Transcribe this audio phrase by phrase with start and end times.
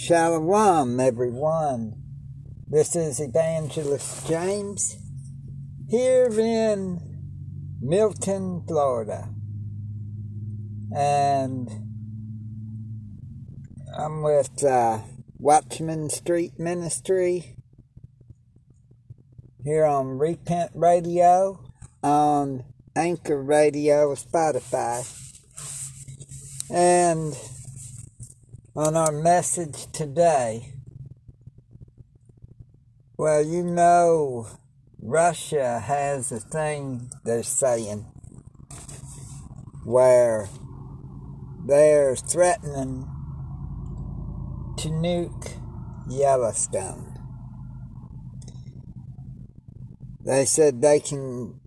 [0.00, 2.00] Shalom, everyone.
[2.68, 4.96] This is Evangelist James
[5.88, 7.00] here in
[7.82, 9.28] Milton, Florida.
[10.96, 11.68] And
[13.98, 15.00] I'm with uh,
[15.36, 17.56] Watchman Street Ministry
[19.64, 21.58] here on Repent Radio,
[22.04, 22.62] on
[22.94, 25.02] Anchor Radio, Spotify.
[26.70, 27.36] And
[28.78, 30.72] on our message today.
[33.16, 34.46] Well, you know,
[35.02, 38.06] Russia has a thing they're saying
[39.84, 40.48] where
[41.66, 43.08] they're threatening
[44.76, 45.58] to nuke
[46.08, 47.18] Yellowstone.
[50.24, 51.58] They said they can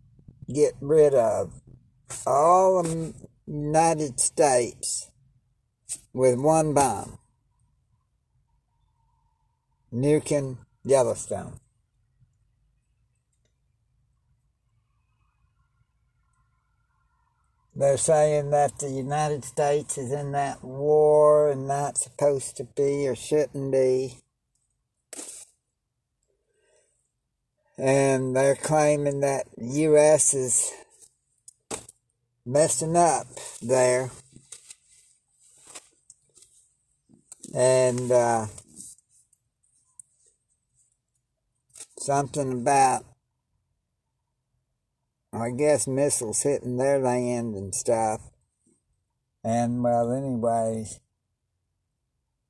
[0.47, 1.61] get rid of
[2.25, 3.13] all the
[3.45, 5.10] United States
[6.13, 7.19] with one bomb,
[9.93, 11.59] nuking Yellowstone.
[17.73, 23.07] They're saying that the United States is in that war and not supposed to be
[23.07, 24.17] or shouldn't be.
[27.77, 30.33] And they're claiming that U.S.
[30.33, 30.71] is
[32.45, 33.27] messing up
[33.61, 34.11] there.
[37.53, 38.45] And uh,
[41.97, 43.05] something about,
[45.33, 48.21] I guess, missiles hitting their land and stuff.
[49.43, 50.99] And, well, anyways,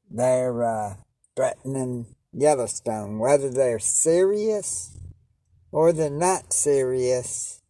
[0.10, 0.96] they're uh,
[1.36, 4.98] threatening Yellowstone, whether they're serious
[5.72, 7.62] or they're not serious,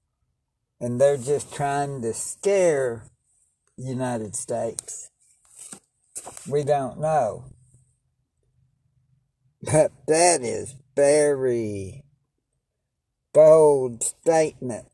[0.79, 3.03] and they're just trying to scare
[3.77, 5.10] United States.
[6.47, 7.45] We don't know.
[9.61, 12.03] But that is very
[13.33, 14.87] bold statement.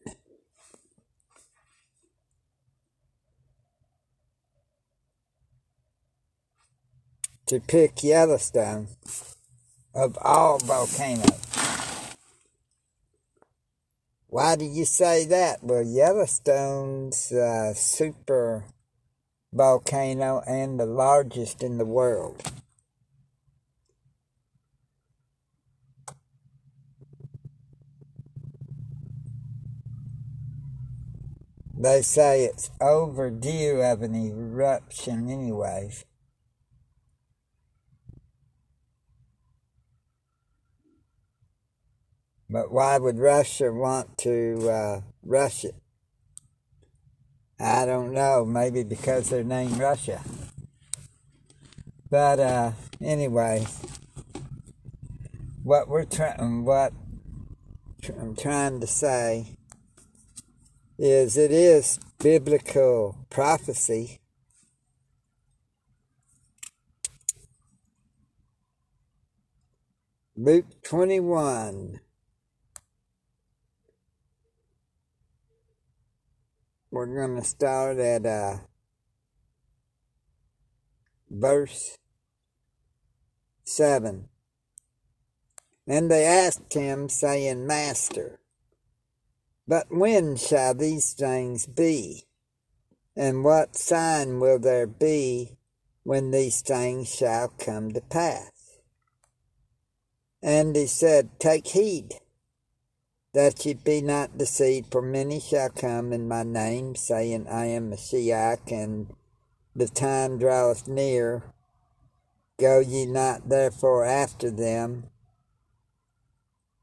[7.48, 8.90] To pick Yellowstone
[9.96, 11.32] of all volcanoes.
[14.28, 15.64] Why do you say that?
[15.64, 18.66] Well, Yellowstone's uh, super
[19.54, 22.42] volcano and the largest in the world.
[31.80, 36.06] They say it's overdue of an eruption, anyways.
[42.50, 45.76] But why would Russia want to uh, rush it?
[47.60, 48.46] I don't know.
[48.46, 50.22] Maybe because they're named Russia.
[52.10, 53.66] But uh, anyway,
[55.64, 56.94] what we're trying, what
[58.20, 59.58] I'm trying to say
[60.98, 64.22] is it is biblical prophecy.
[70.36, 72.00] Luke 21
[76.98, 78.58] we're going to start at uh,
[81.30, 82.00] verse
[83.66, 84.30] 7.
[85.86, 88.40] And they asked him, saying, Master,
[89.68, 92.24] but when shall these things be?
[93.16, 95.60] And what sign will there be
[96.02, 98.80] when these things shall come to pass?
[100.42, 102.16] And he said, Take heed
[103.38, 107.92] that ye be not deceived, for many shall come in my name, saying, I am
[107.92, 109.14] Messiah, and
[109.76, 111.44] the time draweth near.
[112.60, 115.12] Go ye not therefore after them.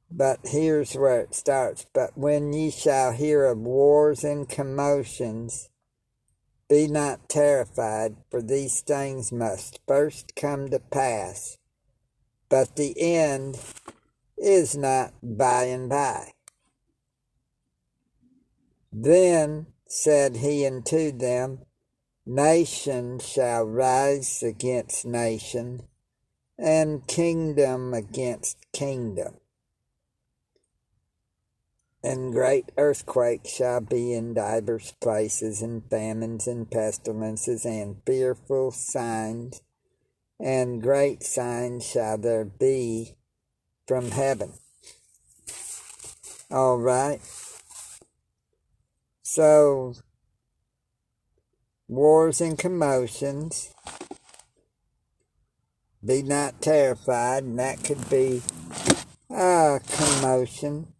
[0.09, 1.87] But here's where it starts.
[1.93, 5.71] But when ye shall hear of wars and commotions,
[6.69, 11.59] be not terrified, for these things must first come to pass,
[12.49, 13.59] but the end
[14.39, 16.34] is not by and by.
[18.97, 21.65] Then said he unto them,
[22.25, 25.83] Nation shall rise against nation,
[26.57, 29.35] and kingdom against kingdom.
[32.05, 39.61] And great earthquakes shall be in divers places, and famines and pestilences, and fearful signs,
[40.39, 43.17] and great signs shall there be
[43.89, 44.53] from heaven.
[46.49, 47.21] All right.
[49.35, 49.95] So,
[51.89, 53.75] wars and commotions.
[56.07, 58.43] be not terrified, and that could be
[59.29, 60.93] a commotion.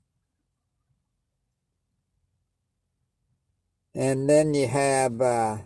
[3.95, 5.59] And then you have uh,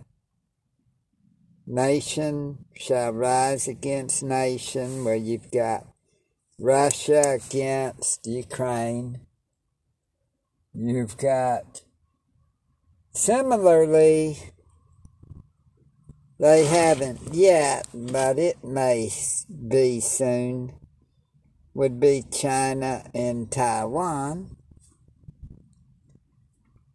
[1.66, 5.86] nation shall rise against nation, where you've got
[6.58, 9.20] Russia against Ukraine.
[10.74, 11.80] You've got
[13.18, 14.38] similarly,
[16.38, 19.10] they haven't yet, but it may
[19.68, 20.72] be soon,
[21.74, 24.56] would be China and Taiwan.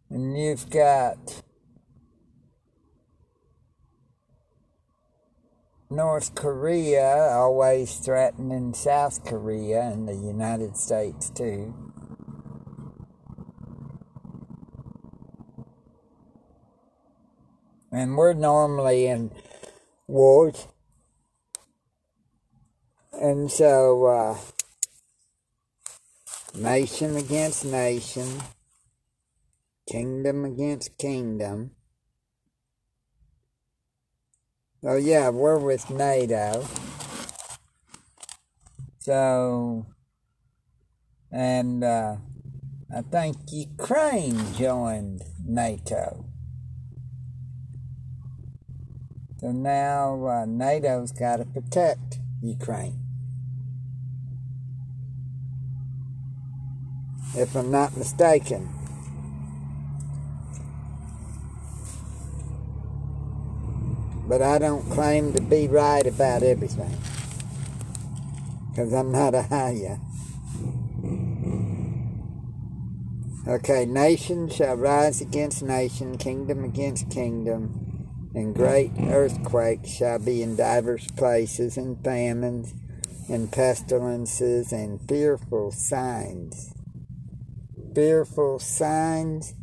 [0.08, 1.42] And you've got
[5.90, 11.93] North Korea always threatening South Korea and the United States too.
[17.94, 19.30] And we're normally in
[20.08, 20.66] wars.
[23.12, 24.36] And so, uh,
[26.58, 28.42] nation against nation,
[29.88, 31.70] kingdom against kingdom.
[34.82, 36.66] Oh, yeah, we're with NATO.
[38.98, 39.86] So,
[41.30, 42.16] and uh,
[42.92, 46.33] I think Ukraine joined NATO.
[49.44, 52.98] So now uh, NATO's got to protect Ukraine.
[57.36, 58.70] If I'm not mistaken.
[64.26, 66.96] But I don't claim to be right about everything.
[68.70, 70.00] Because I'm not Ahaya.
[73.46, 77.83] Okay, nation shall rise against nation, kingdom against kingdom
[78.34, 82.74] and great earthquakes shall be in divers places, and famines,
[83.28, 86.74] and pestilences, and fearful signs.
[87.94, 89.54] Fearful signs,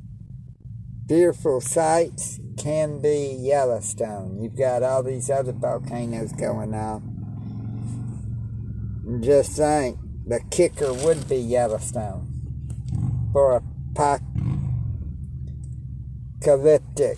[1.08, 4.42] fearful sights can be Yellowstone.
[4.42, 7.20] You've got all these other volcanoes going on.
[9.22, 12.30] Just think, the kicker would be Yellowstone
[13.34, 13.62] for
[16.40, 17.18] apocalyptic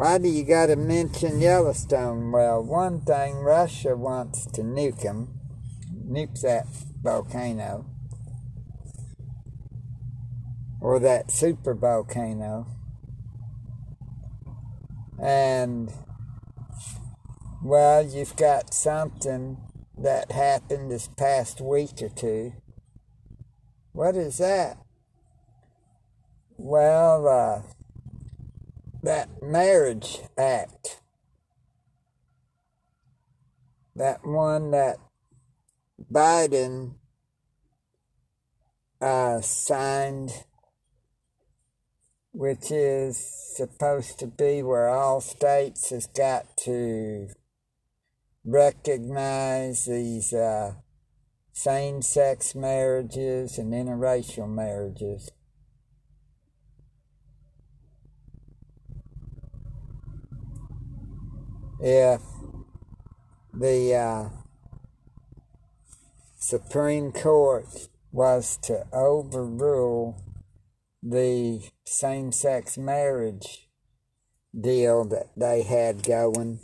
[0.00, 2.32] Why do you got to mention Yellowstone?
[2.32, 5.38] Well, one thing, Russia wants to nuke them,
[5.94, 6.66] nuke that
[7.02, 7.84] volcano,
[10.80, 12.66] or that super volcano.
[15.22, 15.92] And,
[17.62, 19.58] well, you've got something
[19.98, 22.54] that happened this past week or two.
[23.92, 24.78] What is that?
[26.56, 27.79] Well, uh,
[29.02, 31.00] that marriage act,
[33.96, 34.96] that one that
[36.12, 36.94] Biden
[39.00, 40.44] uh, signed,
[42.32, 43.16] which is
[43.56, 47.28] supposed to be where all states has got to
[48.44, 50.74] recognize these uh,
[51.52, 55.30] same-sex marriages and interracial marriages.
[61.82, 62.20] If
[63.54, 64.28] the uh,
[66.38, 70.22] Supreme Court was to overrule
[71.02, 73.68] the same sex marriage
[74.58, 76.60] deal that they had going,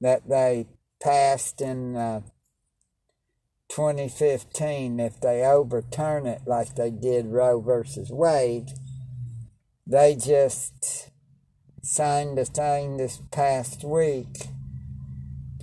[0.00, 0.66] that they
[1.02, 2.20] passed in uh,
[3.68, 8.70] 2015, if they overturn it like they did Roe versus Wade,
[9.86, 11.09] they just
[11.82, 14.48] signed a thing this past week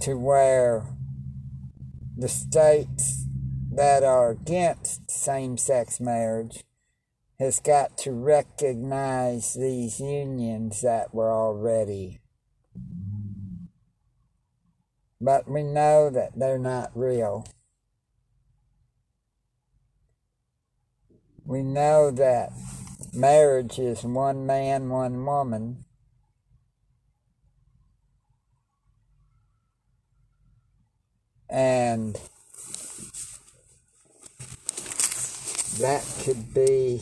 [0.02, 0.84] to where
[2.18, 3.26] the states
[3.72, 6.64] that are against same sex marriage
[7.40, 12.20] has got to recognize these unions that were already.
[15.22, 17.46] But we know that they're not real.
[21.46, 22.52] We know that
[23.14, 25.86] marriage is one man, one woman,
[31.50, 32.20] and
[35.80, 37.02] that could be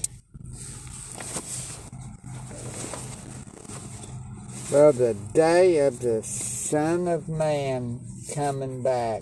[4.72, 8.00] well the day of the son of man
[8.34, 9.22] coming back.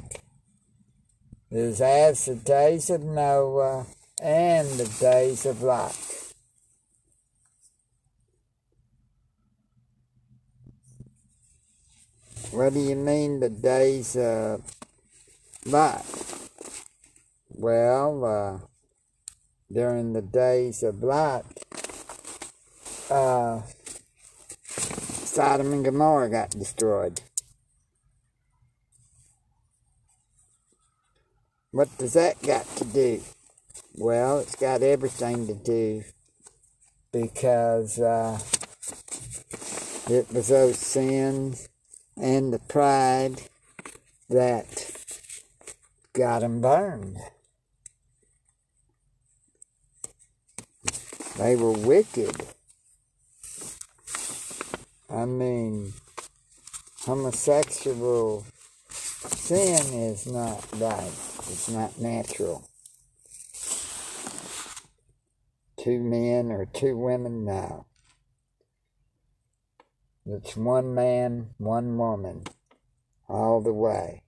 [1.52, 3.86] Is as the days of noah
[4.20, 5.96] and the days of lot.
[12.50, 14.64] What do you mean the days of
[15.66, 16.06] Lot?
[17.50, 18.68] Well, uh,
[19.72, 21.46] during the days of Lot,
[23.10, 23.62] uh,
[24.68, 27.22] Sodom and Gomorrah got destroyed.
[31.72, 33.22] What does that got to do?
[33.96, 36.04] Well, it's got everything to do
[37.12, 38.40] because uh,
[40.10, 41.70] it was those sins
[42.16, 43.42] and the pride
[44.30, 44.93] that
[46.14, 47.18] got them burned.
[51.38, 52.36] They were wicked.
[55.10, 55.94] I mean,
[57.06, 58.46] homosexual
[58.90, 61.12] sin is not right.
[61.50, 62.68] It's not natural.
[65.78, 67.86] Two men or two women, no.
[70.26, 72.44] It's one man, one woman,
[73.28, 74.23] all the way.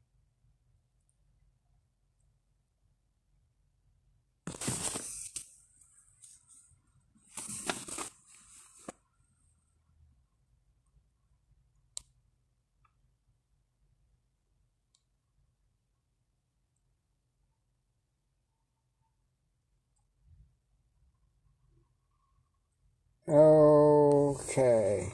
[23.28, 25.14] Okay.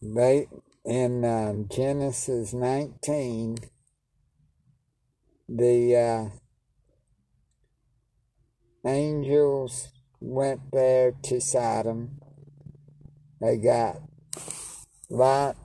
[0.00, 0.46] They,
[0.84, 3.58] in um, Genesis 19,
[5.48, 6.28] the uh,
[8.88, 9.88] angels
[10.20, 12.20] went there to Sodom.
[13.40, 13.96] They got
[15.10, 15.56] Lot,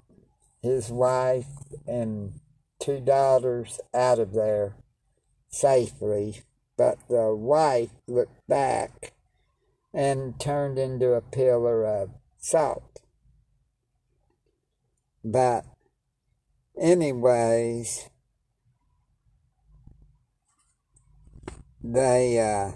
[0.64, 1.46] his wife,
[1.86, 2.40] and
[2.80, 4.76] two daughters out of there
[5.50, 6.42] safely.
[6.76, 9.14] But the wife looked back
[9.94, 13.02] and turned into a pillar of salt.
[15.24, 15.66] But,
[16.80, 18.10] anyways,
[21.84, 22.72] they uh,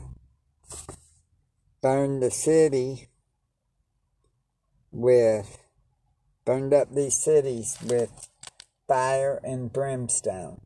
[1.82, 3.08] burned the city
[4.92, 5.60] with,
[6.46, 8.30] burned up these cities with
[8.88, 10.62] fire and brimstone.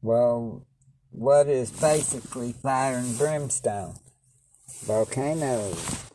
[0.00, 0.66] Well,
[1.12, 3.94] what is basically fire and brimstone.
[4.84, 6.10] Volcanoes.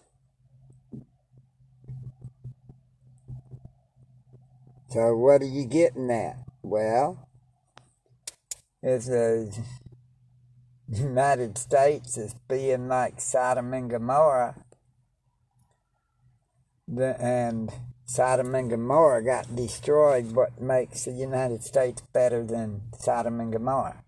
[4.89, 6.37] So what are you getting at?
[6.63, 7.29] Well,
[8.81, 9.55] it's the
[10.89, 14.55] United States is being like Sodom and Gomorrah,
[16.87, 17.71] the, and
[18.05, 20.31] Sodom and Gomorrah got destroyed.
[20.31, 24.03] What makes the United States better than Sodom and Gomorrah?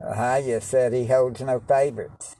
[0.00, 2.36] Ahaya said he holds no favorites.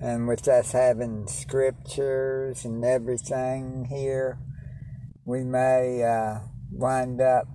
[0.00, 4.38] And with us having scriptures and everything here,
[5.24, 6.40] we may uh,
[6.72, 7.46] wind up,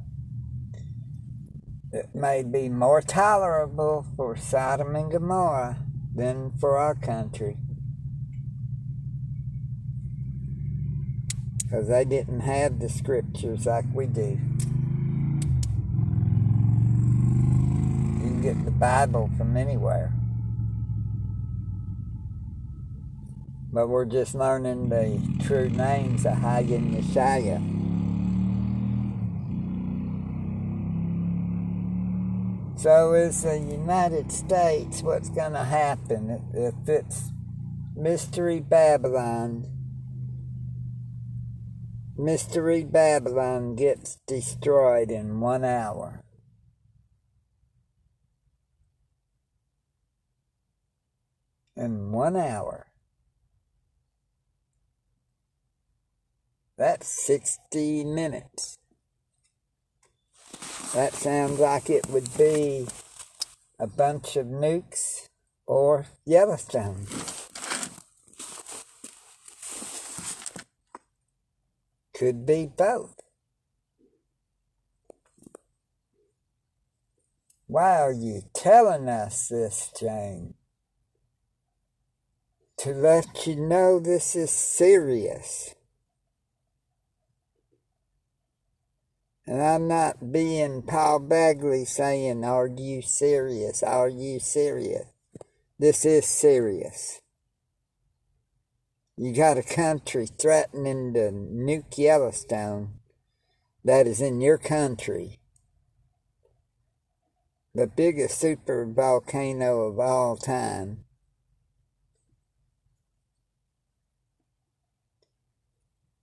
[1.91, 5.87] it may be more tolerable for Sodom and Gomorrah
[6.17, 7.57] than for our country.
[11.63, 14.39] Because they didn't have the scriptures like we do.
[18.15, 20.12] You can get the Bible from anywhere.
[23.71, 27.87] But we're just learning the true names of Hagen Yeshaya.
[32.88, 37.34] So is the United States what's going to happen if it's
[37.94, 39.65] Mystery Babylon?
[42.17, 46.24] Mystery Babylon gets destroyed in one hour.
[51.75, 52.88] In one hour.
[56.77, 58.77] That's 60 minutes.
[60.94, 62.88] That sounds like it would be
[63.79, 65.27] a bunch of nukes
[65.65, 67.06] or Yellowstone.
[72.15, 73.20] Could be both.
[77.67, 80.56] Why are you telling us this, Jane?
[82.77, 85.75] To let you know this is serious.
[89.47, 93.81] And I'm not being Paul Bagley saying, Are you serious?
[93.81, 95.05] Are you serious?
[95.79, 97.21] This is serious.
[99.15, 102.95] you got a country threatening to nuke Yellowstone
[103.85, 105.39] that is in your country,
[107.73, 111.05] the biggest super volcano of all time.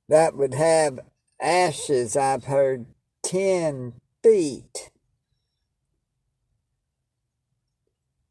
[0.09, 1.01] That would have
[1.41, 2.87] ashes, I've heard,
[3.25, 4.91] 10 feet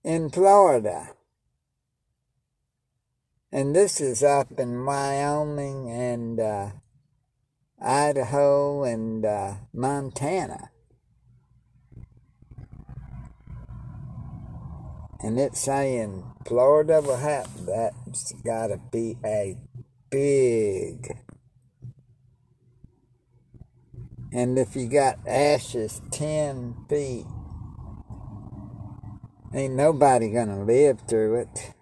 [0.03, 1.09] in Florida.
[3.51, 6.69] And this is up in Wyoming and uh,
[7.81, 10.69] Idaho and uh, Montana.
[15.21, 19.57] And it's saying Florida will have that's got to be a
[20.09, 21.23] big.
[24.34, 27.28] And if you got ashes 10 feet,
[29.54, 31.74] ain't nobody gonna live through it.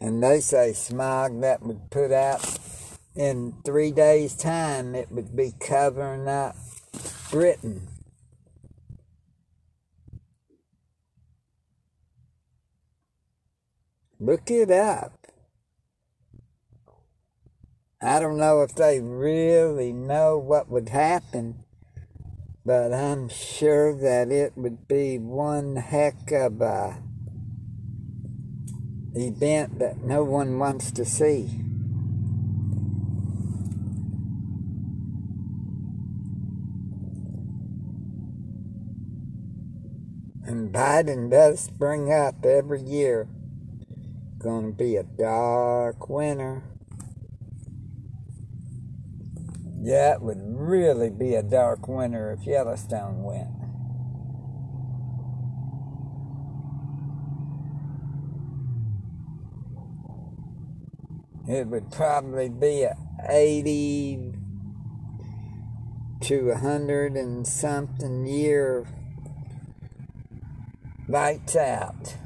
[0.00, 2.58] And they say smog that would put out
[3.14, 6.56] in three days' time, it would be covering up
[7.30, 7.86] Britain.
[14.18, 15.21] Look it up.
[18.04, 21.62] I don't know if they really know what would happen,
[22.66, 27.00] but I'm sure that it would be one heck of a
[29.14, 31.60] event that no one wants to see.
[40.44, 43.28] And Biden does bring up every year
[44.42, 46.64] to be a dark winter.
[49.82, 53.62] Yeah, it would really be a dark winter if Yellowstone went.
[61.48, 62.96] it would probably be a
[63.28, 64.32] 80
[66.22, 68.86] to a 100 and something year
[71.08, 72.16] lights out.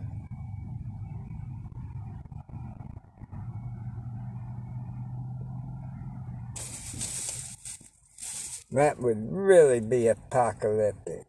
[8.76, 11.24] That would really be apocalyptic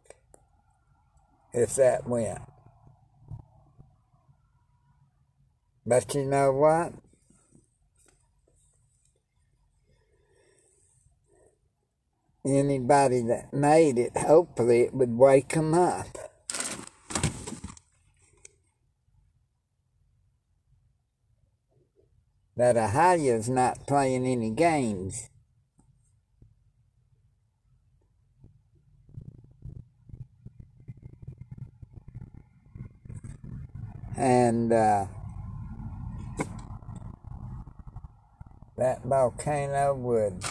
[1.54, 2.42] if that went.
[5.86, 6.92] But you know what?
[12.46, 16.18] anybody that made it, hopefully it would wake them up.
[22.58, 25.30] That Ahia's not playing any games.
[34.18, 35.06] And uh,
[38.76, 40.44] that volcano would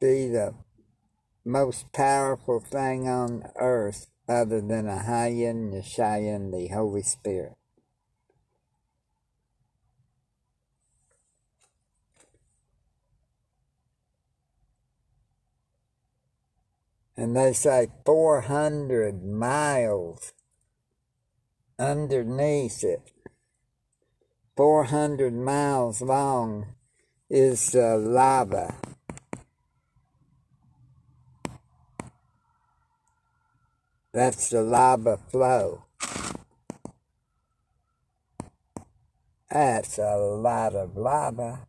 [0.00, 0.54] be the
[1.44, 7.52] most powerful thing on earth other than Ahia and Yeshua and the Holy Spirit.
[17.16, 20.32] And they say 400 miles
[21.78, 23.10] underneath it,
[24.56, 26.74] 400 miles long,
[27.30, 28.74] is uh, lava.
[34.12, 35.84] That's the lava flow.
[39.50, 41.66] That's a lot of lava.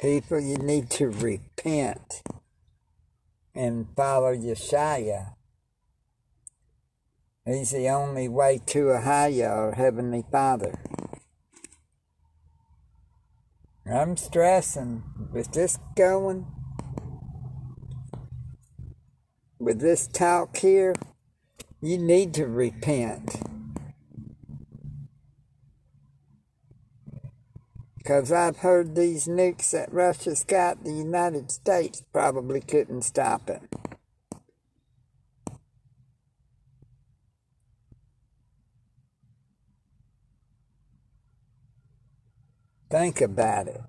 [0.00, 2.22] People, you need to repent
[3.52, 5.34] and follow Yeshua.
[7.44, 10.78] He's the only way to Ahia, our Heavenly Father.
[13.90, 16.46] I'm stressing with this going,
[19.58, 20.94] with this talk here,
[21.80, 23.47] you need to repent.
[28.08, 33.60] Because I've heard these nukes that Russia's got, the United States probably couldn't stop it.
[42.90, 43.82] Think about it.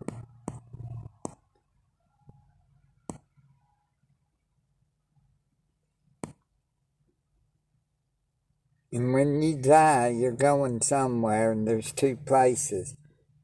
[8.91, 12.97] And when you die, you're going somewhere, and there's two places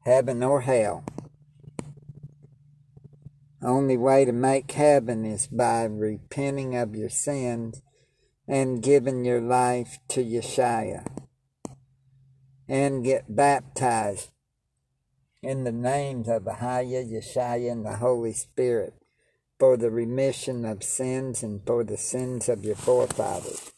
[0.06, 1.04] heaven or hell.
[3.60, 7.82] Only way to make heaven is by repenting of your sins
[8.46, 11.04] and giving your life to Yeshua
[12.68, 14.30] and get baptized
[15.42, 18.94] in the names of Ahaya, Yeshua, and the Holy Spirit
[19.58, 23.72] for the remission of sins and for the sins of your forefathers.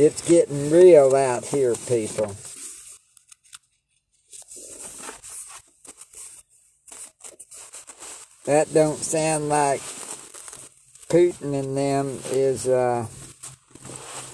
[0.00, 2.36] It's getting real out here, people.
[8.44, 9.80] That don't sound like
[11.08, 13.08] Putin and them is uh,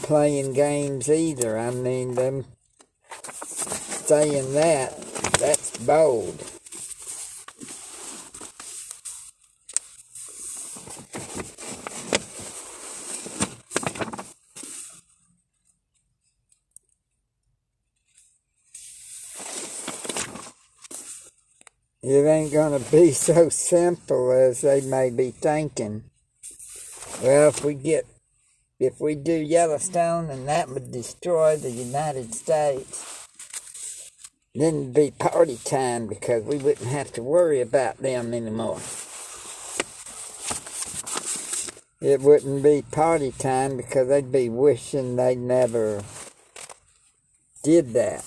[0.02, 1.58] playing games either.
[1.58, 2.44] I mean, them
[3.22, 5.00] saying that,
[5.38, 6.44] that's bold.
[22.06, 26.04] It ain't gonna be so simple as they may be thinking.
[27.22, 28.06] Well, if we get,
[28.78, 33.28] if we do Yellowstone and that would destroy the United States,
[34.54, 38.80] then it'd be party time because we wouldn't have to worry about them anymore.
[42.00, 46.02] It wouldn't be party time because they'd be wishing they never
[47.62, 48.24] did that.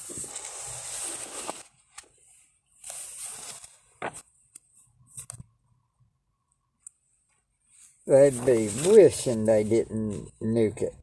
[8.07, 10.93] They'd be wishing they didn't nuke it.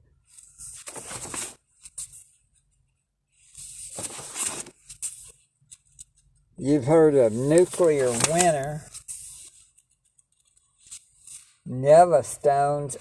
[6.57, 8.85] You've heard of nuclear winter.
[11.67, 12.97] Yellowstone's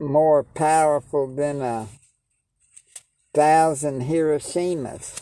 [0.00, 1.88] more powerful than a
[3.34, 5.20] thousand Hiroshimas.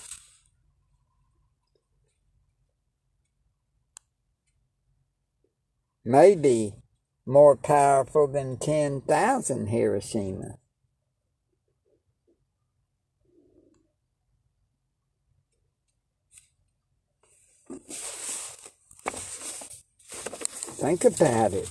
[6.04, 6.74] Maybe
[7.26, 10.58] more powerful than 10,000 Hiroshima.
[20.82, 21.68] Think about it.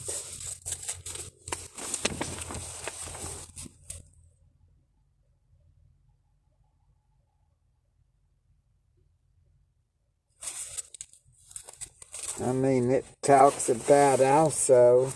[12.42, 15.12] I mean, it talks about also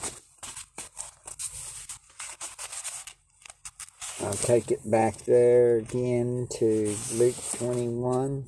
[4.36, 8.44] I'll take it back there again to Luke 21.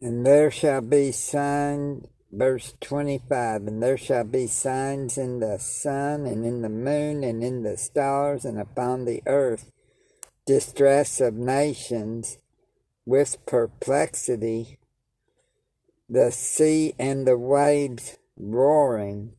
[0.00, 6.24] And there shall be signs, verse 25, and there shall be signs in the sun
[6.24, 9.72] and in the moon and in the stars and upon the earth
[10.46, 12.38] distress of nations
[13.04, 14.78] with perplexity,
[16.08, 19.32] the sea and the waves roaring,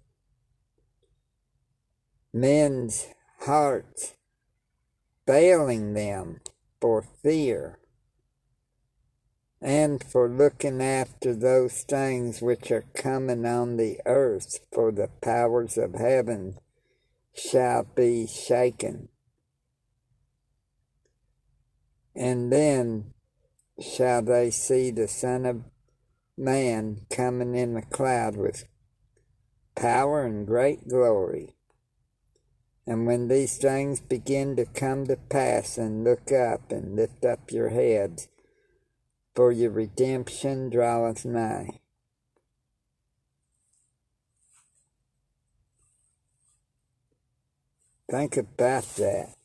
[2.34, 3.08] men's
[3.42, 4.16] hearts
[5.26, 6.40] failing them
[6.80, 7.80] for fear
[9.62, 15.78] and for looking after those things which are coming on the earth, for the powers
[15.78, 16.60] of heaven
[17.34, 19.10] shall be shaken.
[22.18, 23.14] And then
[23.80, 25.62] shall they see the Son of
[26.36, 28.66] Man coming in a cloud with
[29.76, 31.54] power and great glory.
[32.88, 37.52] And when these things begin to come to pass, and look up and lift up
[37.52, 38.28] your heads,
[39.36, 41.82] for your redemption draweth nigh.
[48.10, 49.36] Think about that.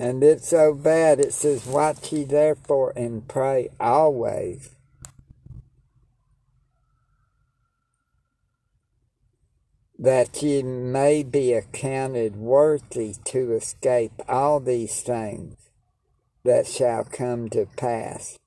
[0.00, 4.74] And it's so bad, it says, Watch ye therefore and pray always.
[9.98, 15.68] That ye may be accounted worthy to escape all these things
[16.44, 18.38] that shall come to pass,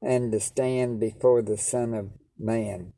[0.00, 2.92] and to stand before the Son of Man.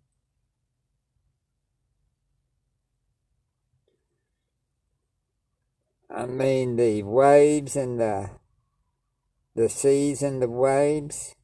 [6.20, 8.28] I mean the waves and the
[9.54, 11.35] the seas and the waves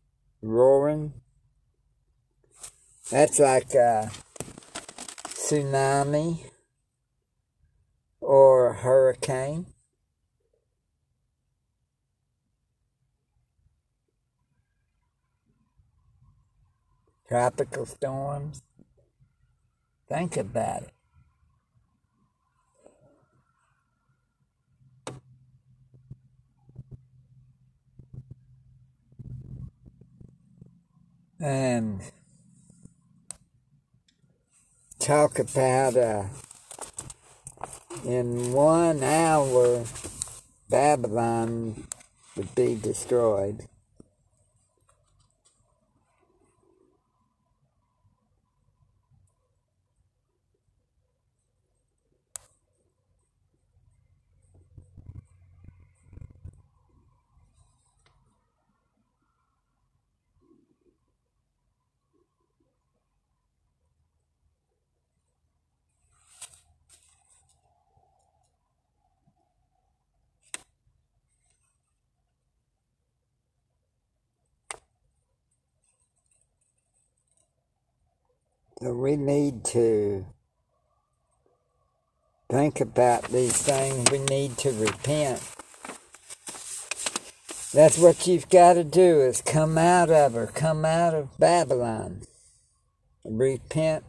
[0.43, 1.15] roaring
[3.11, 4.11] That's like a
[5.29, 6.51] tsunami
[8.21, 9.65] or a hurricane.
[17.27, 18.63] Tropical storms.
[20.07, 20.96] Think about it.
[31.39, 32.01] And
[34.99, 36.25] talk about uh,
[38.05, 39.85] in one hour
[40.71, 41.87] Babylon
[42.37, 43.69] would be destroyed.
[78.83, 80.27] So we need to
[82.51, 84.11] think about these things.
[84.11, 85.43] We need to repent.
[87.73, 92.23] That's what you've got to do is come out of her, come out of Babylon.
[93.25, 94.05] Repent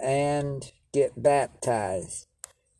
[0.00, 2.26] and get baptized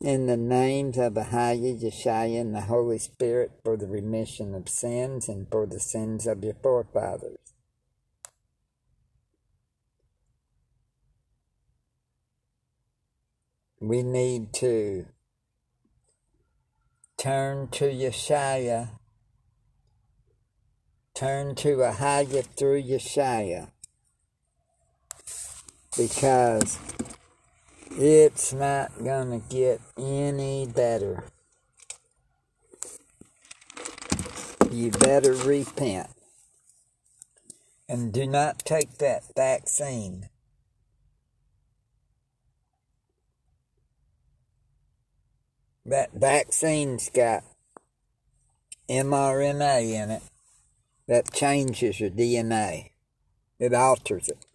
[0.01, 5.29] in the names of Ahia, Yeshua, and the Holy Spirit for the remission of sins
[5.29, 7.50] and for the sins of your forefathers.
[13.81, 15.07] We need to
[17.17, 18.89] turn to Yeshua,
[21.15, 23.71] turn to Ahia through Yeshua,
[25.97, 26.77] because
[27.89, 28.91] it's not
[29.31, 31.23] to get any better.
[34.69, 36.07] You better repent.
[37.89, 40.29] And do not take that vaccine
[45.85, 47.43] that vaccine's got
[48.89, 50.23] mRNA in it
[51.07, 52.91] that changes your DNA.
[53.59, 54.45] It alters it.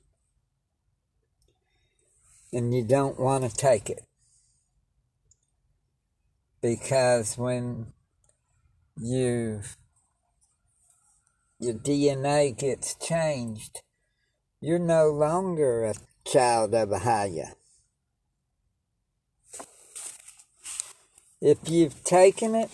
[2.53, 4.03] And you don't want to take it.
[6.63, 7.93] Because when
[8.99, 9.61] you
[11.59, 13.83] your DNA gets changed,
[14.61, 15.95] you're no longer a
[16.27, 17.53] child of Ahia.
[21.41, 22.71] If you've taken it,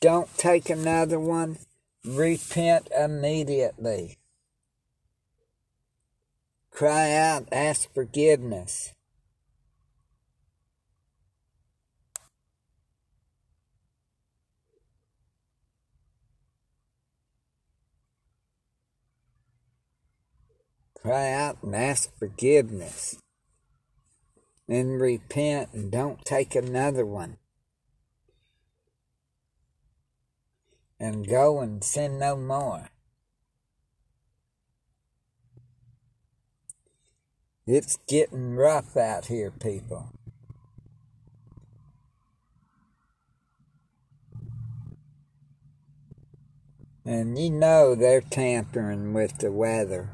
[0.00, 1.58] don't take another one.
[2.04, 4.18] Repent immediately.
[6.70, 8.94] Cry out, ask forgiveness.
[20.94, 23.18] Cry out and ask forgiveness.
[24.68, 27.38] Then repent and don't take another one.
[31.02, 32.88] And go and sin no more.
[37.66, 40.10] It's getting rough out here, people.
[47.04, 50.10] And you know they're tampering with the weather.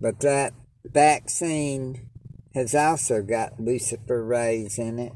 [0.00, 2.08] But that vaccine
[2.54, 5.12] has also got luciferase in it.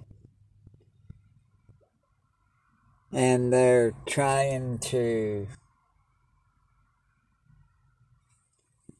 [3.13, 5.47] And they're trying to.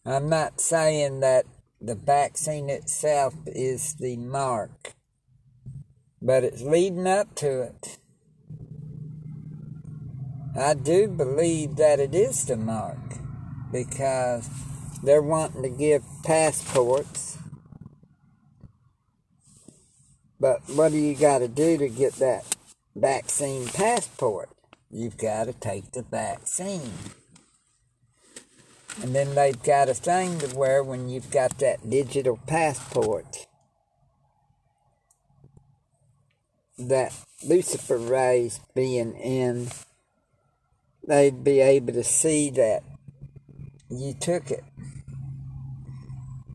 [0.07, 1.45] I'm not saying that
[1.81, 4.95] the vaccine itself is the mark,
[6.23, 7.99] but it's leading up to it.
[10.57, 12.99] I do believe that it is the mark
[13.71, 14.49] because
[15.03, 17.38] they're wanting to give passports
[20.41, 22.45] but what do you got to do to get that
[22.95, 24.51] vaccine passport?
[24.91, 26.93] You've got to take the vaccine.
[29.03, 33.47] And then they've got a thing to where when you've got that digital passport,
[36.79, 37.13] that
[37.45, 39.69] luciferase being in,
[41.07, 42.83] they'd be able to see that
[43.89, 44.65] you took it.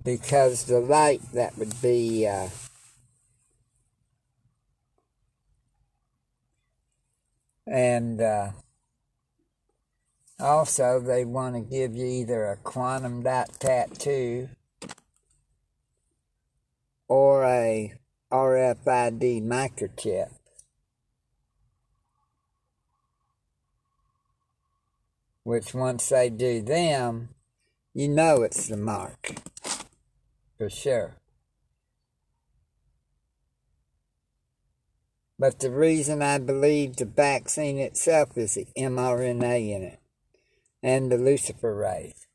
[0.04, 2.50] Because the light that would be uh,
[7.66, 8.52] And uh,
[10.40, 14.50] Also, they want to give you either a quantum dot tattoo
[17.08, 17.94] or a
[18.32, 20.32] RFID microchip.
[25.44, 27.30] Which, once they do them,
[27.94, 29.36] you know it's the mark
[30.58, 31.16] for sure.
[35.40, 40.00] But the reason I believe the vaccine itself is the mRNA in it
[40.82, 42.28] and the luciferase.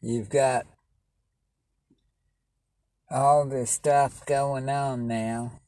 [0.00, 0.64] You've got
[3.10, 5.60] all this stuff going on now.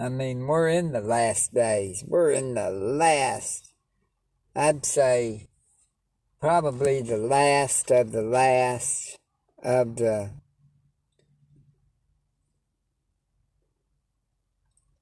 [0.00, 2.02] I mean, we're in the last days.
[2.06, 3.74] We're in the last,
[4.56, 5.48] I'd say,
[6.40, 9.18] probably the last of the last
[9.62, 10.30] of the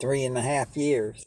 [0.01, 1.27] three and a half years.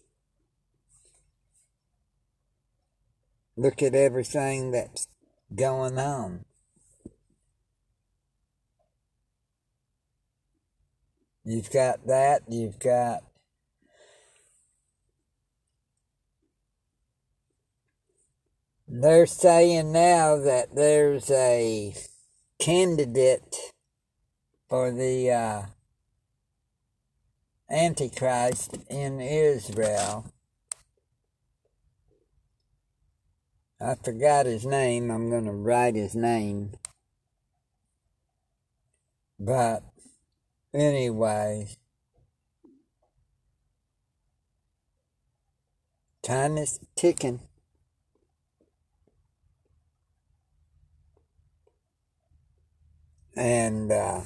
[3.55, 5.07] Look at everything that's
[5.55, 6.43] going on.
[11.45, 13.23] You've got that, you've got
[18.93, 21.95] They're saying now that there's a
[22.59, 23.55] candidate
[24.67, 25.61] for the uh,
[27.69, 30.25] Antichrist in Israel.
[33.79, 35.09] I forgot his name.
[35.09, 36.73] I'm going to write his name.
[39.39, 39.83] But
[40.73, 41.69] anyway,
[46.21, 47.39] time is ticking.
[53.41, 54.21] And uh,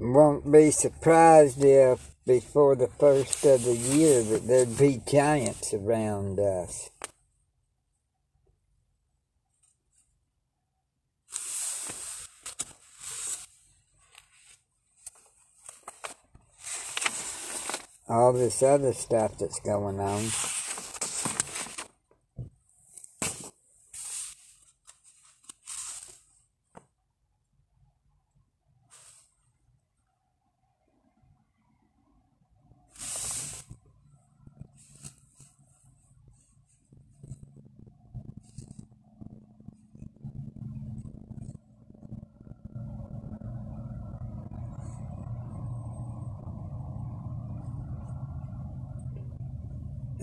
[0.00, 6.40] won't be surprised if before the first of the year that there'd be giants around
[6.40, 6.90] us.
[18.08, 20.30] All this other stuff that's going on.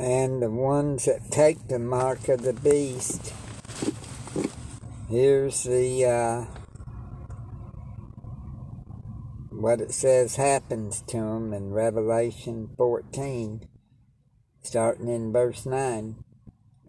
[0.06, 3.34] and the ones that take the mark of the beast.
[5.10, 6.46] Here's the uh,
[9.52, 13.70] what it says happens to them in Revelation 14,
[14.64, 16.18] starting in verse 9.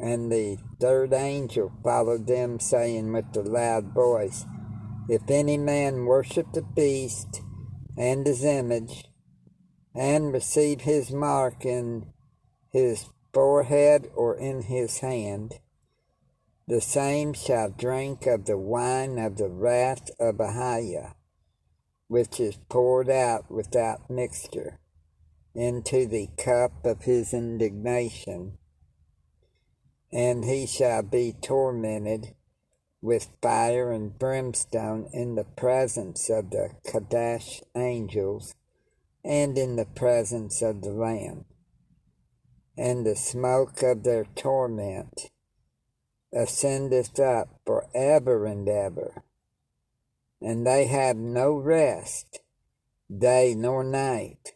[0.00, 4.44] And the third angel followed them, saying with a loud voice,
[5.08, 7.40] If any man worship the beast
[7.96, 9.04] and his image,
[9.94, 12.12] and receive his mark in
[12.72, 15.60] his forehead or in his hand,
[16.66, 21.12] the same shall drink of the wine of the wrath of Ahaya,
[22.08, 24.78] which is poured out without mixture
[25.54, 28.56] into the cup of his indignation,
[30.10, 32.34] and he shall be tormented
[33.02, 38.54] with fire and brimstone in the presence of the Kadesh angels
[39.22, 41.44] and in the presence of the Lamb
[42.76, 45.30] and the smoke of their torment
[46.32, 49.22] ascendeth up for ever and ever.
[50.40, 52.40] And they have no rest,
[53.16, 54.52] day nor night,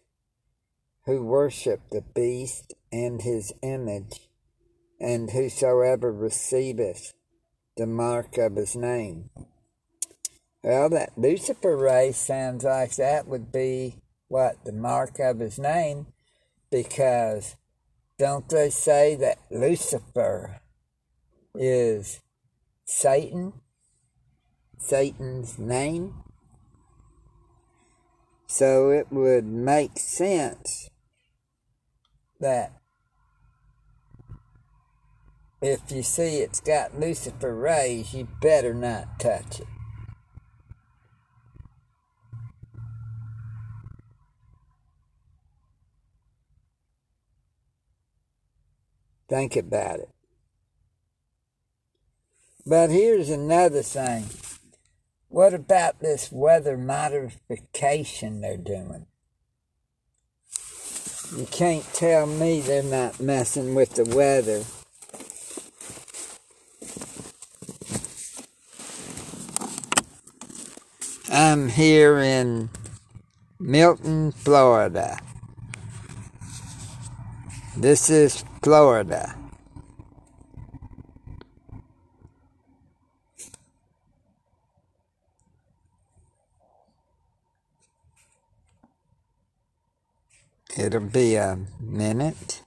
[1.06, 4.28] who worship the beast and his image,
[5.00, 7.14] and whosoever receiveth
[7.76, 9.30] the mark of his name.
[10.62, 13.96] Well, that luciferase sounds like that would be
[14.28, 14.64] what?
[14.64, 16.08] The mark of his name,
[16.70, 17.56] because
[18.20, 20.60] don't they say that Lucifer
[21.54, 22.20] is
[22.84, 23.54] Satan?
[24.76, 26.22] Satan's name?
[28.46, 30.90] So it would make sense
[32.40, 32.74] that
[35.62, 39.79] if you see it's got luciferase, you better not touch it.
[49.30, 50.10] Think about it.
[52.66, 54.26] But here's another thing.
[55.28, 59.06] What about this weather modification they're doing?
[61.36, 64.64] You can't tell me they're not messing with the weather.
[71.32, 72.68] I'm here in
[73.60, 75.20] Milton, Florida.
[77.76, 79.36] This is Florida.
[90.76, 92.62] It'll be a minute.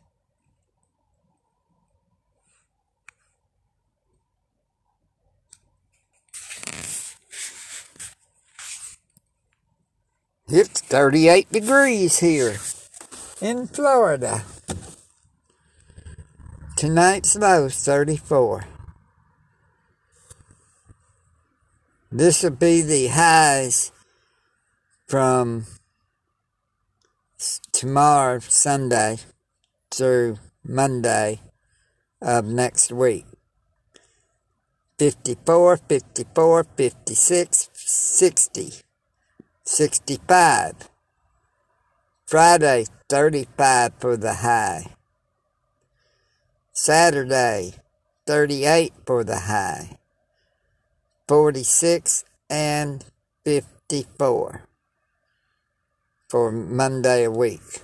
[10.48, 12.56] It's 38 degrees here
[13.42, 14.44] in Florida.
[16.84, 18.66] Tonight's low is 34.
[22.12, 23.94] This will be the highs
[25.08, 25.66] from
[27.72, 29.20] tomorrow, Sunday,
[29.92, 31.40] through Monday
[32.22, 33.28] of next week.
[35.00, 38.74] 54, 54, 56, 60,
[39.64, 40.90] 65.
[42.26, 44.94] Friday, 35 for the high.
[46.76, 47.76] Saturday,
[48.26, 50.00] 38 for the high.
[51.28, 53.06] 46 and
[53.46, 54.64] 54
[56.28, 57.84] for Monday a week.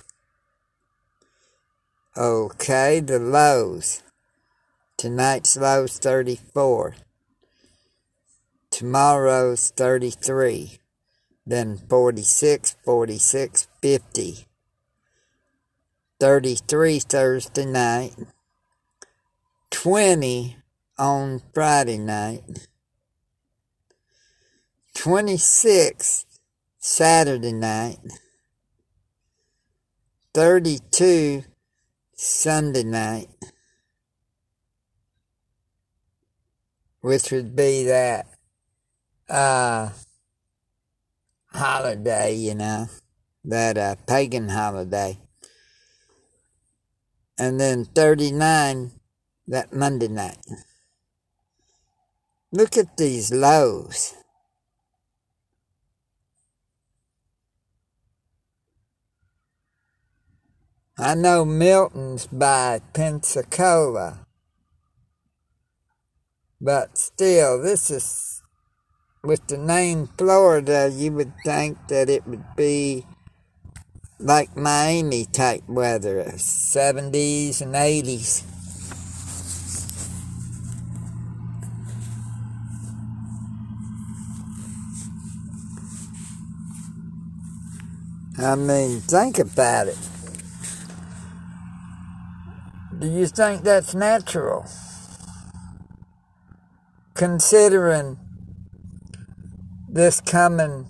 [2.16, 4.02] Okay, the lows.
[4.96, 6.96] Tonight's low's 34.
[8.72, 10.78] Tomorrow's 33.
[11.46, 14.46] Then 46, 46, 50.
[16.18, 18.14] 33 Thursday night.
[19.70, 20.56] 20
[20.98, 22.68] on Friday night.
[24.94, 26.26] 26
[26.78, 27.98] Saturday night.
[30.32, 31.44] 32
[32.14, 33.28] Sunday night,
[37.00, 38.26] which would be that
[39.28, 39.88] uh,
[41.46, 42.86] holiday, you know,
[43.44, 45.18] that uh, pagan holiday.
[47.38, 48.92] And then 39
[49.46, 50.38] that Monday night.
[52.52, 54.14] Look at these lows.
[60.98, 64.26] I know Milton's by Pensacola.
[66.60, 68.42] But still, this is,
[69.24, 73.06] with the name Florida, you would think that it would be
[74.18, 78.59] like Miami type weather, 70s and 80s.
[88.42, 89.98] I mean, think about it.
[92.98, 94.64] Do you think that's natural?
[97.12, 98.18] Considering
[99.90, 100.86] this coming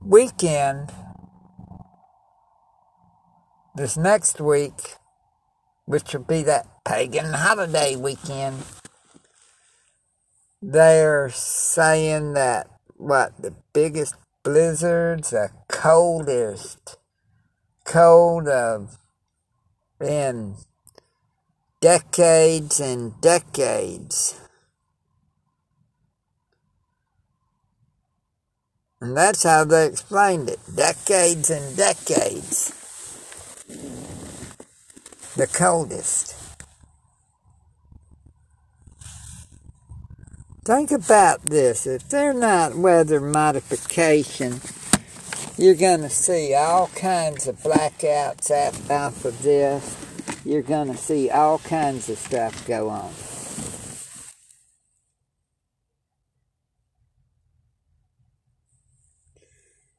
[0.00, 0.92] weekend,
[3.74, 4.94] this next week,
[5.84, 8.62] which will be that pagan holiday weekend,
[10.62, 16.96] they're saying that what the biggest blizzards, the coldest
[17.84, 18.98] cold of
[20.00, 20.54] in
[21.80, 24.38] decades and decades.
[29.00, 32.74] And that's how they explained it decades and decades.
[35.36, 36.47] The coldest.
[40.68, 41.86] Think about this.
[41.86, 44.60] If they're not weather modification,
[45.56, 48.50] you're going to see all kinds of blackouts
[48.90, 49.96] off of this
[50.44, 53.12] you're going to see all kinds of stuff go on.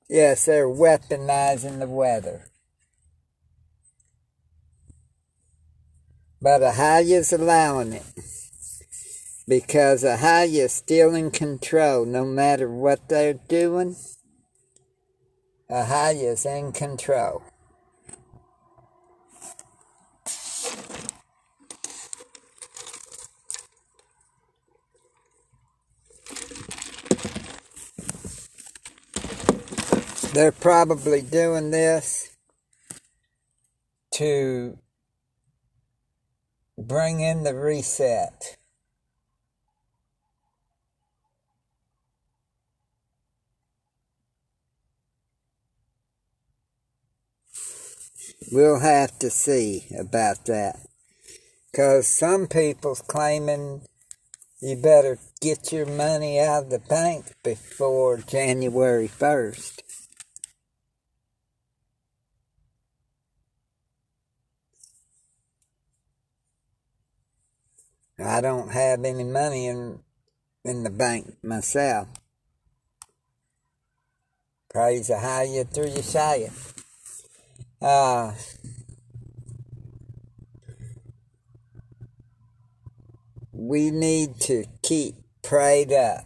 [0.08, 2.46] Yes, they're weaponizing the weather.
[6.42, 8.39] But Ahaya's allowing it.
[9.50, 13.96] Because Ahaya's still in control no matter what they're doing.
[15.72, 17.42] Ahaya's in control.
[30.36, 32.38] They're probably doing this
[34.14, 34.78] to
[36.78, 38.59] bring in the reset.
[48.52, 50.80] We'll have to see about that.
[51.72, 53.82] Because some people's claiming
[54.60, 59.82] you better get your money out of the bank before January 1st.
[68.22, 70.00] I don't have any money in
[70.66, 72.10] in the bank myself.
[74.70, 76.79] Praise the high you through Yeshua.
[77.82, 78.34] Uh,
[83.54, 86.26] we need to keep prayed up.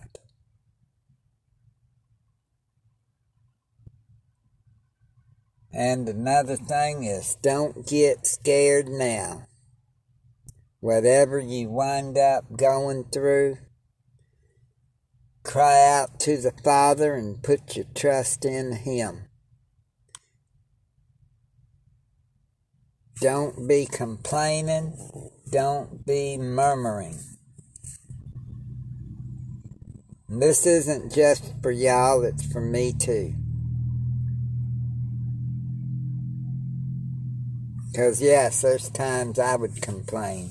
[5.72, 9.48] And another thing is don't get scared now.
[10.80, 13.58] Whatever you wind up going through,
[15.44, 19.30] cry out to the Father and put your trust in Him.
[23.20, 24.94] Don't be complaining.
[25.52, 27.20] Don't be murmuring.
[30.28, 33.36] This isn't just for y'all, it's for me too.
[37.92, 40.50] Because, yes, there's times I would complain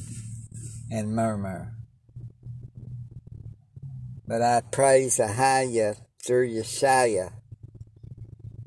[0.91, 1.75] and murmur.
[4.29, 7.33] But I praise Ahaya through Yeshua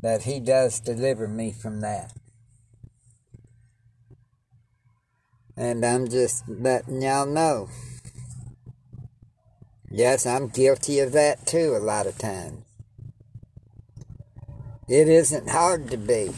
[0.02, 2.12] that he does deliver me from that.
[5.58, 7.70] And I'm just letting y'all know.
[9.90, 12.66] Yes, I'm guilty of that too a lot of times.
[14.88, 16.32] It isn't hard to be.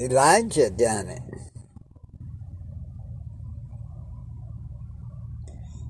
[0.00, 1.22] Elijah done it.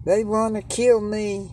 [0.05, 1.53] They want to kill me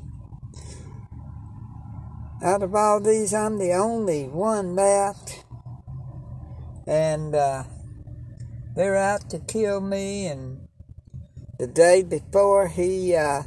[2.46, 5.43] out of all these, I'm the only one left.
[6.86, 7.64] And uh,
[8.76, 10.28] they're out to kill me.
[10.28, 10.68] And
[11.58, 13.41] the day before, he uh,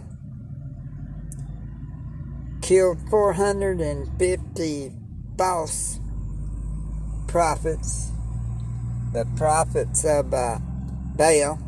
[2.60, 4.92] killed 450
[5.38, 6.00] false
[7.28, 8.10] prophets,
[9.12, 10.58] the prophets of uh,
[11.14, 11.60] Baal.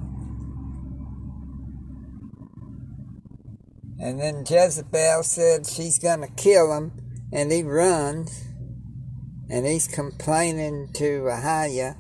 [4.01, 6.91] And then Jezebel said she's going to kill him
[7.33, 8.45] and he runs
[9.49, 11.97] and he's complaining to Ahaya.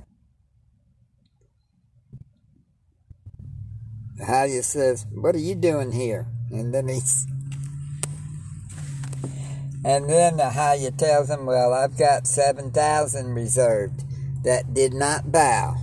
[4.20, 6.26] Ahaya says, What are you doing here?
[6.50, 7.26] And then he's
[9.82, 14.04] and then Ahaya tells him, Well, I've got 7,000 reserved
[14.44, 15.76] that did not bow.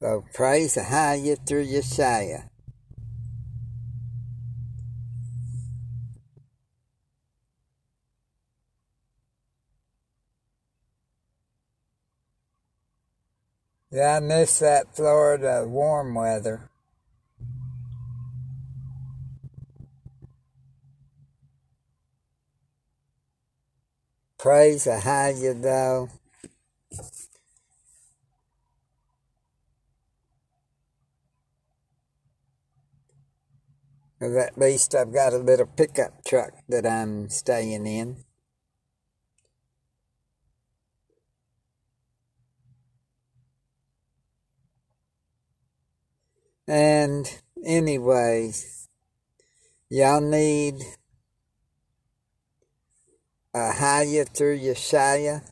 [0.00, 2.49] So praise Ahaya through Yeshua.
[13.92, 16.70] Yeah, I miss that Florida warm weather.
[24.38, 25.00] Praise the
[25.42, 26.08] you though.
[34.20, 38.24] At least I've got a little pickup truck that I'm staying in.
[46.70, 47.28] And
[47.64, 48.52] anyway,
[49.88, 50.76] y'all need
[53.52, 55.42] a higher through Yeshua.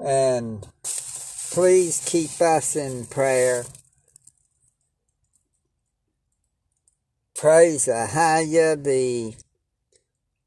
[0.00, 3.66] And please keep us in prayer.
[7.36, 9.36] Praise Ahaya, the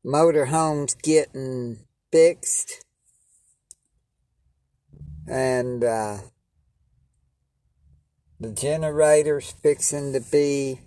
[0.06, 1.78] motorhome's getting
[2.12, 2.84] fixed.
[5.26, 6.18] And uh,
[8.42, 10.80] the generator's fixing to be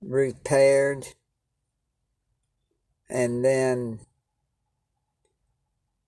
[0.00, 1.06] repaired.
[3.10, 4.00] And then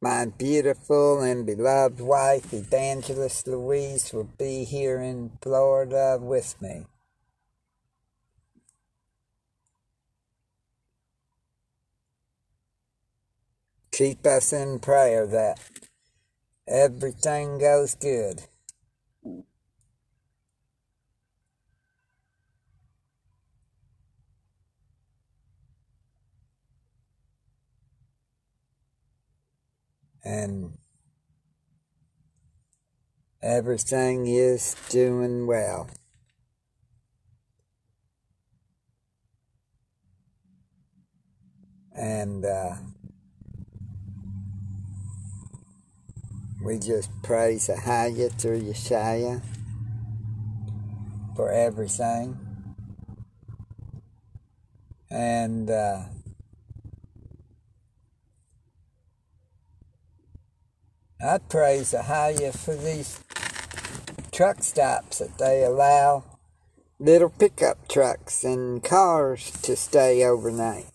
[0.01, 6.87] my beautiful and beloved wife, Evangelist Louise, will be here in Florida with me.
[13.93, 15.59] Keep us in prayer that
[16.67, 18.45] everything goes good.
[30.29, 30.77] And
[33.43, 35.89] everything is doing well.
[41.95, 42.75] And uh,
[46.63, 49.41] we just praise Ahaya through Yeshaya
[51.35, 52.37] for everything.
[55.11, 56.01] And uh,
[61.21, 63.19] I praise the Ahaya for these
[64.31, 66.23] truck stops that they allow
[67.01, 70.87] little pickup trucks and cars to stay overnight.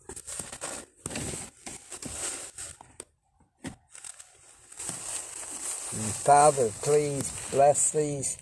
[5.91, 8.37] And Father, please bless these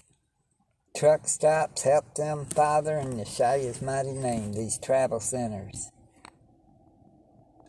[0.96, 1.82] truck stops.
[1.82, 5.90] Help them, Father, in Yeshua's mighty name, these travel centers.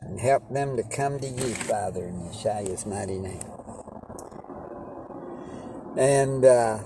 [0.02, 3.61] And help them to come to you, Father, in Yeshua's mighty name.
[5.96, 6.78] And uh,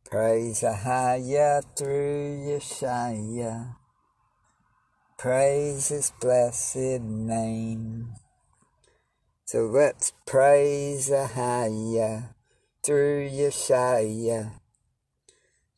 [0.05, 3.75] Praise Ahaya through Yeshaya.
[5.19, 8.11] Praise his blessed name.
[9.47, 12.35] So let's praise Ahaya
[12.83, 14.53] through Yeshaya.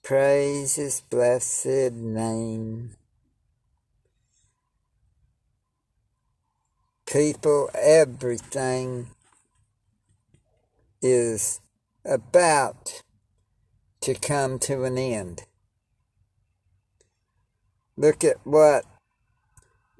[0.02, 2.96] Praise his blessed name.
[7.06, 9.10] People, everything
[11.00, 11.60] is
[12.04, 13.02] about
[14.00, 15.44] to come to an end.
[17.96, 18.84] Look at what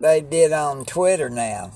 [0.01, 1.72] they did on Twitter now.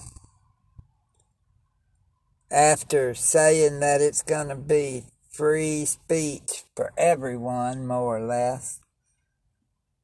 [2.51, 8.81] After saying that it's going to be free speech for everyone, more or less.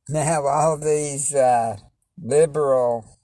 [0.09, 1.77] Now, all these uh,
[2.21, 3.19] liberal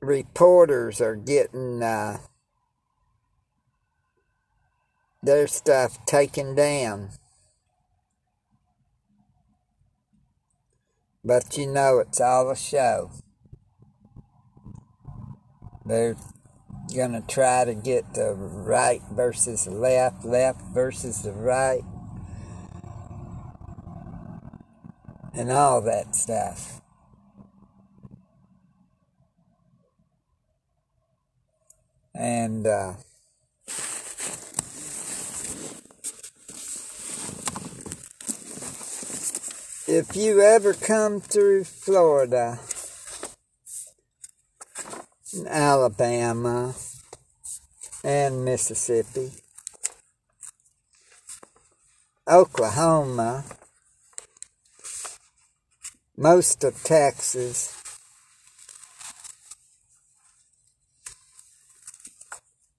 [0.00, 2.18] reporters are getting uh,
[5.22, 7.10] their stuff taken down.
[11.24, 13.10] But you know it's all a show.
[15.84, 16.16] They're
[16.94, 21.82] going to try to get the right versus left, left versus the right,
[25.34, 26.80] and all that stuff.
[32.14, 32.94] And, uh,
[39.94, 42.58] if you ever come through Florida,
[45.46, 46.74] Alabama,
[48.02, 49.32] and Mississippi,
[52.26, 53.44] Oklahoma,
[56.16, 57.78] most of Texas,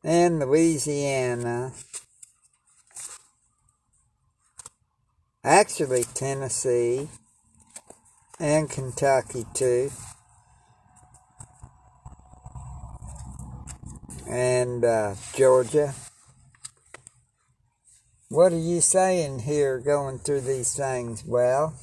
[0.04, 1.74] and Louisiana,
[5.44, 7.10] actually Tennessee
[8.40, 9.92] and Kentucky too.
[14.30, 15.94] And uh, Georgia.
[18.30, 21.24] What are you saying here going through these things?
[21.24, 21.76] Well,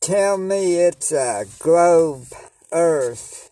[0.00, 2.26] tell me it's a globe
[2.72, 3.50] earth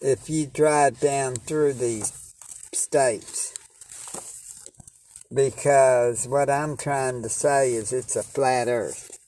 [0.00, 2.25] if you drive down through these
[2.76, 3.54] states.
[5.32, 9.18] Because what I'm trying to say is it's a flat earth.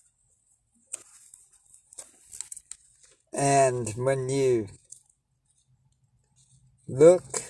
[3.33, 4.69] And when you
[6.89, 7.43] look,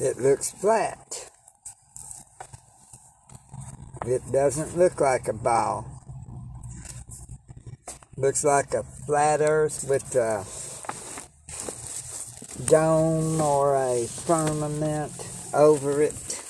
[0.00, 1.30] it looks flat.
[4.06, 5.86] It doesn't look like a ball.
[8.16, 10.44] Looks like a flat earth with a
[12.60, 15.12] dome or a firmament
[15.54, 16.42] over it.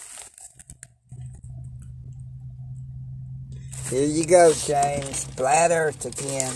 [3.91, 5.25] Here you go, James.
[5.25, 6.55] Flat Earth again.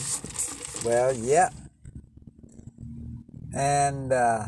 [0.84, 1.52] Well, yep.
[3.52, 4.46] And uh,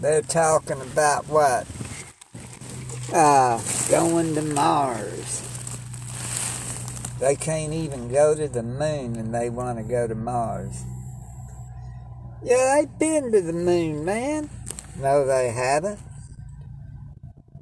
[0.00, 1.66] they're talking about what?
[3.12, 5.44] Uh, going to Mars.
[7.20, 10.84] They can't even go to the moon and they want to go to Mars.
[12.42, 14.48] Yeah, they've been to the moon, man.
[15.00, 15.98] No, they haven't.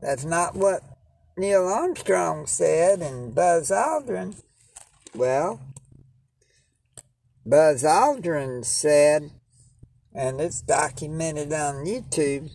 [0.01, 0.83] That's not what
[1.37, 4.43] Neil Armstrong said and Buzz Aldrin.
[5.14, 5.61] Well,
[7.45, 9.31] Buzz Aldrin said,
[10.14, 12.51] and it's documented on YouTube,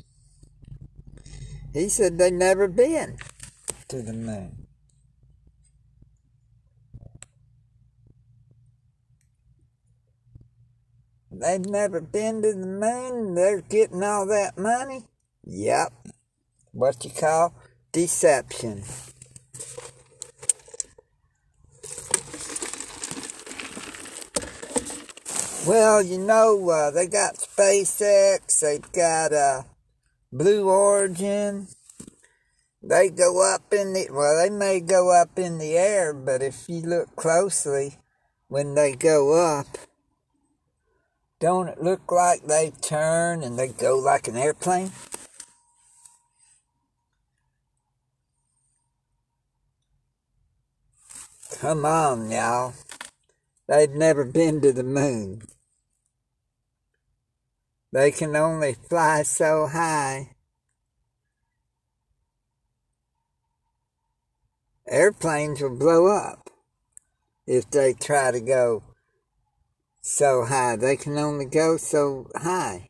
[1.74, 3.18] he said they'd never been
[3.88, 4.61] to the moon.
[11.42, 13.34] They've never been to the moon.
[13.34, 15.06] They're getting all that money.
[15.44, 15.92] Yep.
[16.72, 17.56] What you call
[17.92, 18.84] deception.
[25.68, 29.64] Well, you know, uh, they got SpaceX, they've got uh,
[30.32, 31.68] Blue Origin.
[32.84, 36.68] They go up in the, well, they may go up in the air, but if
[36.68, 37.98] you look closely,
[38.48, 39.68] when they go up,
[41.42, 44.92] don't it look like they turn and they go like an airplane?
[51.60, 52.74] Come on, y'all.
[53.68, 55.42] They've never been to the moon.
[57.92, 60.36] They can only fly so high.
[64.88, 66.52] Airplanes will blow up
[67.48, 68.84] if they try to go
[70.02, 70.76] so high.
[70.76, 72.90] They can only go so high.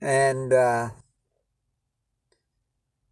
[0.00, 0.90] And uh,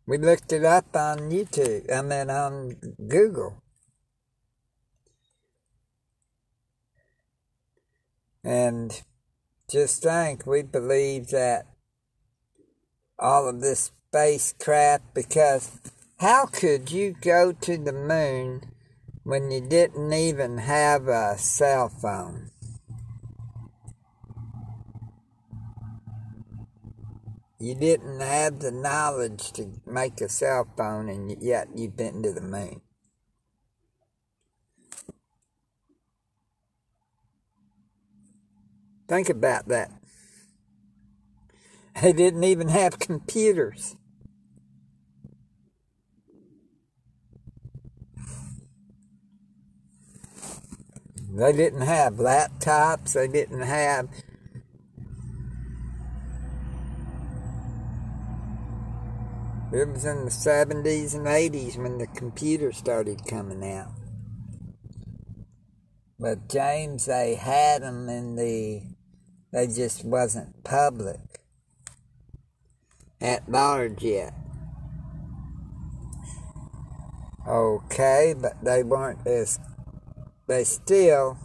[0.07, 2.77] we looked it up on YouTube, I mean on
[3.09, 3.63] Google.
[8.45, 9.03] And
[9.71, 11.67] just think, we believe that
[13.19, 15.79] all of this spacecraft, because
[16.19, 18.72] how could you go to the moon
[19.25, 22.51] when you didn't even have a cell phone?
[27.63, 32.33] you didn't have the knowledge to make a cell phone, and yet you've been to
[32.33, 32.81] the moon.
[39.07, 39.93] Think about that.
[42.03, 43.95] They didn't even have computers.
[51.35, 53.15] They didn't have laptops.
[53.15, 54.09] They didn't have
[59.73, 63.93] It was in the 70s and 80s when the computer started coming out.
[66.21, 68.83] But James, they had them in the,
[69.51, 71.21] they just wasn't public
[73.19, 74.35] at large yet.
[77.49, 79.59] Okay, but they weren't as,
[80.47, 81.39] they still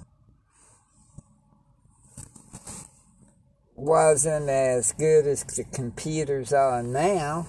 [3.76, 7.48] wasn't as good as the computers are now.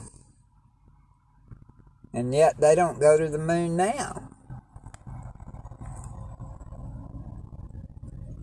[2.12, 4.30] And yet they don't go to the moon now.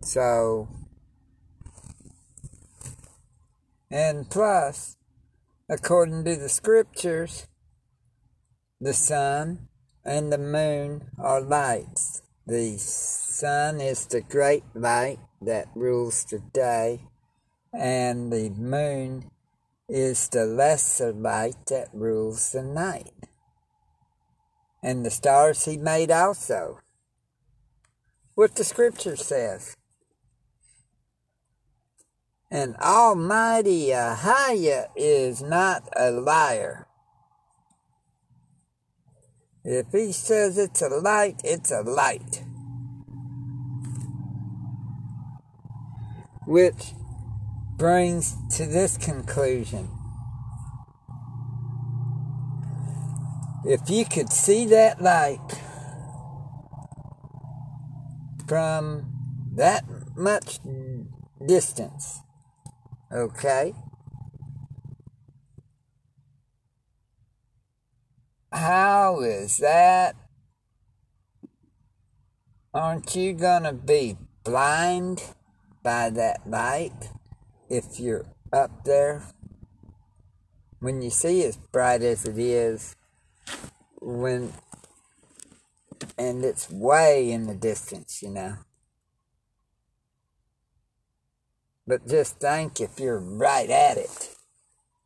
[0.01, 0.67] So,
[3.89, 4.97] and plus,
[5.69, 7.47] according to the scriptures,
[8.79, 9.67] the sun
[10.03, 12.21] and the moon are lights.
[12.47, 17.01] The sun is the great light that rules the day,
[17.73, 19.31] and the moon
[19.89, 23.11] is the lesser light that rules the night
[24.85, 26.79] and the stars he made also.
[28.35, 29.75] What the scripture says.
[32.51, 36.84] And Almighty uh, Ahaya is not a liar.
[39.65, 42.43] If he says it's a light, it's a light.
[46.45, 46.93] Which
[47.77, 49.89] brings to this conclusion
[53.67, 55.39] If you could see that light
[58.47, 59.11] from
[59.55, 59.83] that
[60.15, 60.59] much
[61.43, 62.19] distance,
[63.11, 63.73] okay?
[68.55, 70.15] How is that?
[72.73, 75.21] Aren't you gonna be blind
[75.83, 77.09] by that light?
[77.69, 79.23] if you're up there,
[80.79, 82.95] when you see as bright as it is,
[84.01, 84.53] when
[86.17, 88.55] and it's way in the distance, you know.
[91.87, 94.35] But just think if you're right at it,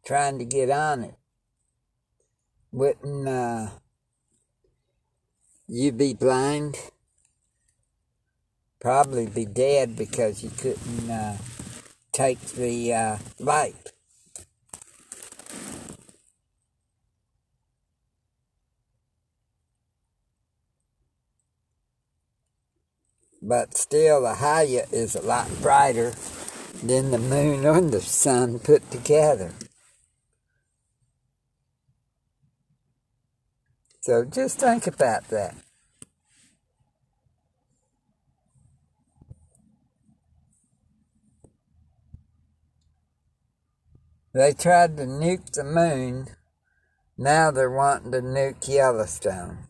[0.05, 1.15] trying to get on it,
[2.72, 3.67] wouldn't uh,
[5.67, 6.78] you be blind?
[8.80, 11.38] Probably be dead because you couldn't uh,
[12.11, 13.91] take the uh, light.
[23.41, 26.13] But still, the Haya is a lot brighter
[26.84, 29.53] than the moon and the sun put together.
[34.10, 35.53] So just think about that.
[44.34, 46.30] They tried to nuke the moon.
[47.20, 49.68] Now they're wanting to nuke Yellowstone.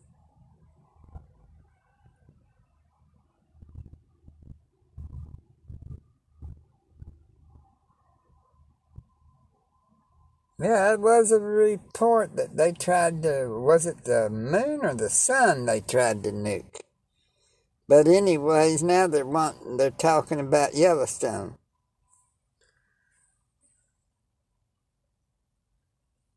[10.62, 15.10] Yeah, it was a report that they tried to, was it the moon or the
[15.10, 16.82] sun they tried to nuke?
[17.88, 21.55] But anyways, now they're wanting, they're talking about Yellowstone.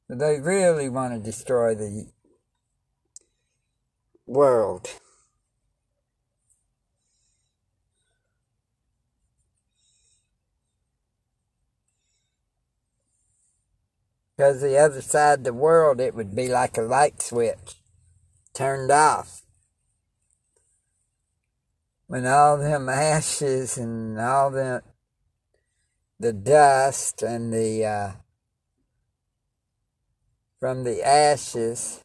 [0.08, 2.06] They really want to destroy the
[4.26, 4.88] world.
[14.36, 17.76] Because the other side of the world, it would be like a light switch
[18.54, 19.42] turned off.
[22.06, 24.82] When all them ashes and all the,
[26.20, 28.10] the dust and the, uh,
[30.60, 32.04] from the ashes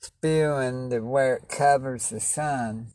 [0.00, 2.88] spewing to where it covers the sun.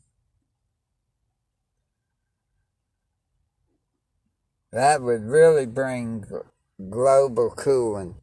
[4.72, 6.26] That would really bring
[6.90, 8.16] global cooling.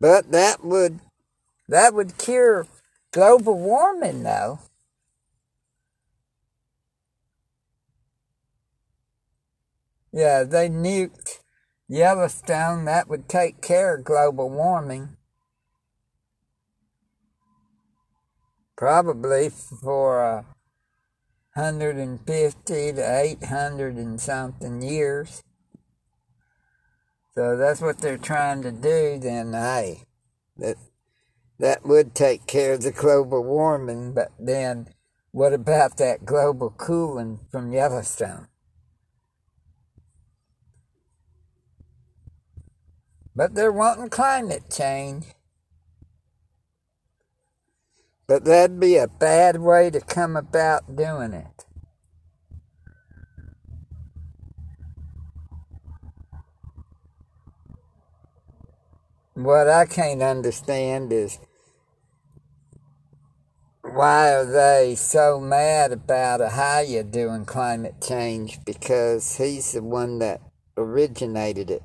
[0.00, 1.00] But that would
[1.68, 2.66] that would cure
[3.12, 4.60] global warming though.
[10.12, 11.40] Yeah, they nuked
[11.92, 15.16] Yellowstone, that would take care of global warming.
[18.76, 20.46] Probably for a
[21.56, 25.42] hundred and fifty to eight hundred and something years.
[27.34, 30.04] So that's what they're trying to do, then hey,
[30.56, 30.76] that
[31.58, 34.88] that would take care of the global warming, but then
[35.30, 38.48] what about that global cooling from Yellowstone?
[43.36, 45.26] But they're wanting climate change.
[48.26, 51.64] But that'd be a bad way to come about doing it.
[59.42, 61.38] What I can't understand is
[63.80, 68.62] why are they so mad about Ahaya doing climate change?
[68.66, 70.42] Because he's the one that
[70.76, 71.82] originated it.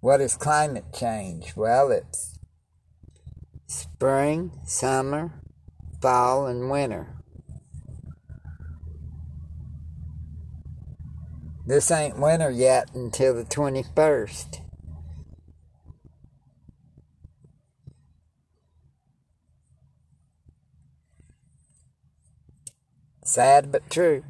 [0.00, 1.54] What is climate change?
[1.54, 2.36] Well, it's
[3.68, 5.30] spring, summer,
[6.02, 7.14] fall, and winter.
[11.64, 14.67] This ain't winter yet until the 21st.
[23.28, 24.24] Sad but true.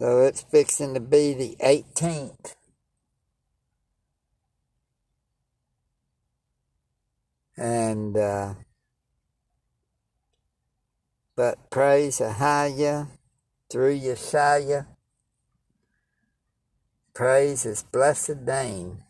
[0.00, 2.56] So it's fixing to be the 18th.
[7.56, 8.54] And, uh,
[11.36, 13.06] but praise Ahaya
[13.70, 14.88] through Yeshaya.
[17.14, 19.04] Praise his blessed name.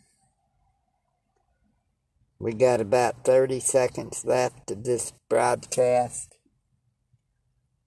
[2.44, 6.36] We got about 30 seconds left of this broadcast.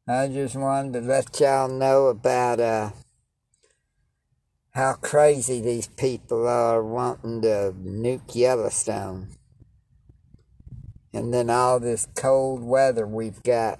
[0.07, 2.89] I just wanted to let y'all know about uh,
[4.71, 9.27] how crazy these people are wanting to nuke Yellowstone.
[11.13, 13.79] And then all this cold weather we've got.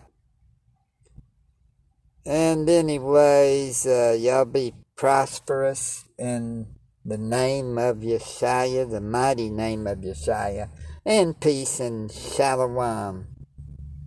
[2.23, 6.67] And anyways, uh, y'all be prosperous in
[7.07, 10.67] the name of Yeshua, the mighty name of Yeshua,
[11.05, 13.36] and peace and shalom.